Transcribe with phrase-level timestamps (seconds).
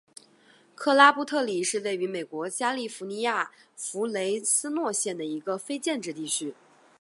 [0.73, 6.55] 克拉布特里是位于美国加利福尼亚州弗雷斯诺县的一个非建制地区。